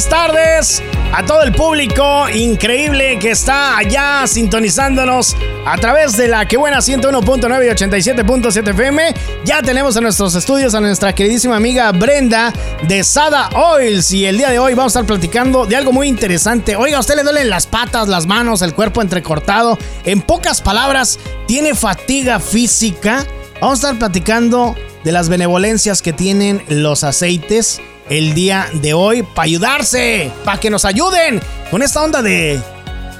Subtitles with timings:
[0.00, 6.48] buenas tardes a todo el público increíble que está allá sintonizándonos a través de la
[6.48, 9.14] que buena 101.9 y 87.7 FM.
[9.44, 12.50] Ya tenemos en nuestros estudios a nuestra queridísima amiga Brenda
[12.88, 16.08] de Sada Oils y el día de hoy vamos a estar platicando de algo muy
[16.08, 16.76] interesante.
[16.76, 19.76] Oiga, ¿a usted le duelen las patas, las manos, el cuerpo entrecortado?
[20.04, 23.26] En pocas palabras, ¿tiene fatiga física?
[23.60, 29.22] Vamos a estar platicando de las benevolencias que tienen los aceites el día de hoy
[29.22, 31.40] para ayudarse, para que nos ayuden
[31.70, 32.60] con esta onda de,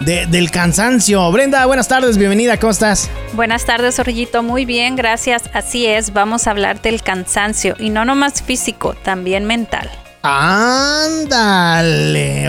[0.00, 1.30] del cansancio.
[1.30, 3.10] Brenda, buenas tardes, bienvenida, ¿cómo estás?
[3.34, 5.42] Buenas tardes, Orillito, muy bien, gracias.
[5.52, 9.90] Así es, vamos a hablar del cansancio y no nomás físico, también mental.
[10.22, 11.68] Ándale,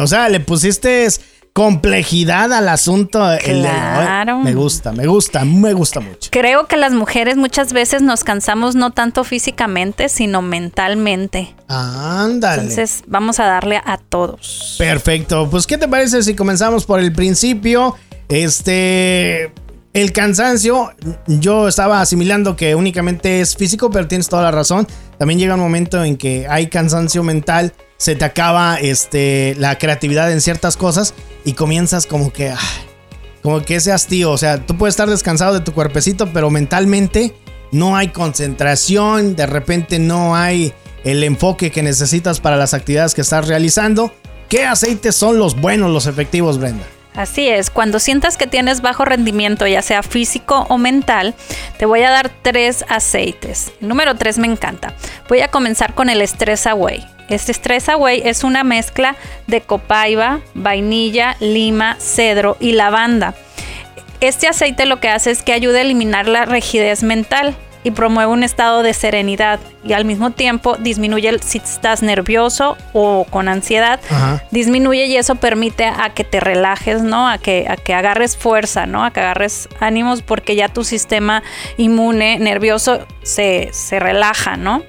[0.00, 1.08] o sea, le pusiste
[1.52, 3.20] complejidad al asunto.
[3.44, 4.40] Claro.
[4.40, 6.30] Me gusta, me gusta, me gusta mucho.
[6.30, 11.54] Creo que las mujeres muchas veces nos cansamos no tanto físicamente, sino mentalmente.
[11.68, 12.62] Ándale.
[12.62, 14.76] Entonces vamos a darle a todos.
[14.78, 15.48] Perfecto.
[15.50, 17.96] Pues, ¿qué te parece si comenzamos por el principio?
[18.28, 19.52] Este.
[19.94, 20.92] El cansancio,
[21.26, 24.86] yo estaba asimilando que únicamente es físico, pero tienes toda la razón.
[25.18, 30.32] También llega un momento en que hay cansancio mental se te acaba este, la creatividad
[30.32, 31.14] en ciertas cosas
[31.48, 32.52] y comienzas como que,
[33.42, 34.32] como que ese hastío.
[34.32, 37.34] O sea, tú puedes estar descansado de tu cuerpecito, pero mentalmente
[37.72, 40.74] no hay concentración, de repente no hay
[41.04, 44.12] el enfoque que necesitas para las actividades que estás realizando.
[44.50, 46.84] ¿Qué aceites son los buenos, los efectivos, Brenda?
[47.14, 51.34] Así es, cuando sientas que tienes bajo rendimiento, ya sea físico o mental,
[51.78, 53.72] te voy a dar tres aceites.
[53.80, 54.92] número tres me encanta.
[55.30, 57.17] Voy a comenzar con el Stress Away.
[57.28, 63.34] Este Stress Away es una mezcla de copaiba, vainilla, lima, cedro y lavanda.
[64.20, 68.32] Este aceite lo que hace es que ayuda a eliminar la rigidez mental y promueve
[68.32, 74.00] un estado de serenidad y al mismo tiempo disminuye si estás nervioso o con ansiedad,
[74.50, 77.28] disminuye y eso permite a que te relajes, ¿no?
[77.28, 79.04] A que, a que agarres fuerza, ¿no?
[79.04, 81.42] A que agarres ánimos porque ya tu sistema
[81.76, 84.82] inmune nervioso se, se relaja, ¿no?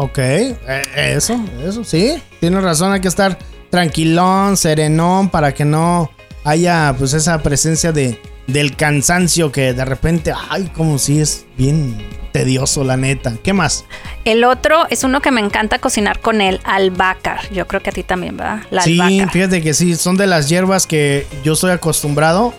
[0.00, 0.54] Ok, eh,
[0.94, 3.36] eso, eso, sí, tienes razón, hay que estar
[3.68, 6.08] tranquilón, serenón para que no
[6.44, 8.16] haya pues esa presencia de
[8.46, 11.98] del cansancio que de repente, ay, como si es bien
[12.30, 13.34] tedioso, la neta.
[13.42, 13.86] ¿Qué más?
[14.24, 17.40] El otro es uno que me encanta cocinar con el albahaca.
[17.52, 18.60] Yo creo que a ti también, ¿verdad?
[18.70, 19.00] La sí,
[19.32, 22.54] fíjate que sí, son de las hierbas que yo estoy acostumbrado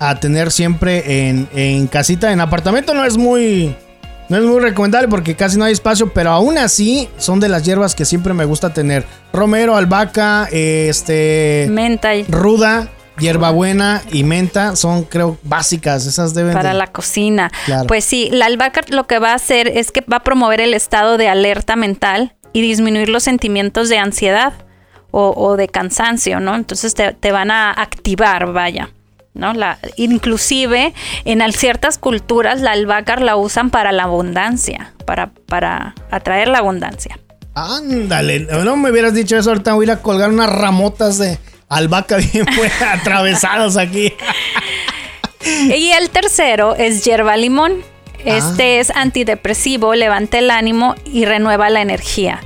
[0.00, 2.32] a tener siempre en, en casita.
[2.32, 3.76] En apartamento no es muy...
[4.30, 7.64] No es muy recomendable porque casi no hay espacio, pero aún así son de las
[7.64, 9.04] hierbas que siempre me gusta tener.
[9.32, 11.66] Romero, albahaca, este...
[11.68, 12.12] Menta.
[12.28, 12.88] Ruda
[13.18, 16.06] hierbabuena y menta son, creo, básicas.
[16.06, 16.54] Esas deben.
[16.54, 17.50] Para la cocina.
[17.86, 20.74] Pues sí, la albahaca lo que va a hacer es que va a promover el
[20.74, 24.52] estado de alerta mental y disminuir los sentimientos de ansiedad
[25.12, 26.54] o, de cansancio, ¿no?
[26.54, 28.90] Entonces te, van a activar, vaya.
[29.34, 29.52] ¿No?
[29.52, 36.48] La, inclusive en ciertas culturas la albahaca la usan para la abundancia, para, para atraer
[36.48, 37.18] la abundancia.
[37.54, 41.38] Ándale, no me hubieras dicho eso, ahorita voy a ir a colgar unas ramotas de,
[41.70, 42.46] albahaca bien
[42.86, 44.12] atravesados aquí.
[45.44, 47.82] y el tercero es hierba limón.
[48.22, 48.80] Este ah.
[48.80, 52.40] es antidepresivo, levanta el ánimo y renueva la energía.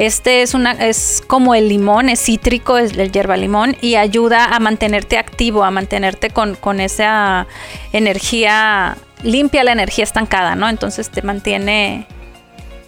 [0.00, 4.46] Este es una es como el limón, es cítrico, es el hierba limón y ayuda
[4.46, 7.46] a mantenerte activo, a mantenerte con, con esa
[7.92, 10.70] energía limpia la energía estancada, ¿no?
[10.70, 12.06] Entonces te mantiene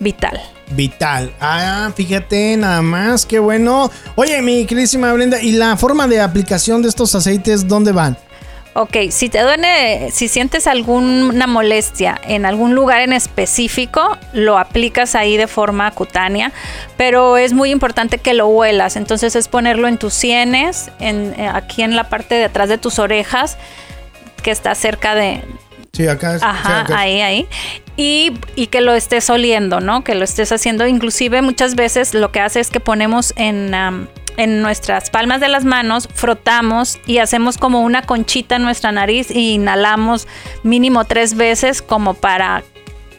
[0.00, 0.40] vital.
[0.70, 1.34] Vital.
[1.38, 3.90] Ah, fíjate, nada más, qué bueno.
[4.14, 8.16] Oye, mi queridísima Brenda, ¿y la forma de aplicación de estos aceites dónde van?
[8.74, 15.14] Ok, si te duele, si sientes alguna molestia en algún lugar en específico, lo aplicas
[15.14, 16.52] ahí de forma cutánea,
[16.96, 18.96] pero es muy importante que lo huelas.
[18.96, 22.78] Entonces es ponerlo en tus sienes, en, eh, aquí en la parte de atrás de
[22.78, 23.58] tus orejas,
[24.42, 25.42] que está cerca de,
[25.92, 26.38] Sí, acá.
[26.40, 27.46] Ajá, ahí, ahí.
[27.98, 30.02] Y, y, que lo estés oliendo, ¿no?
[30.02, 30.86] Que lo estés haciendo.
[30.86, 33.74] Inclusive muchas veces lo que hace es que ponemos en,
[34.36, 39.30] en nuestras palmas de las manos, frotamos y hacemos como una conchita en nuestra nariz
[39.30, 40.26] y inhalamos
[40.62, 42.64] mínimo tres veces como para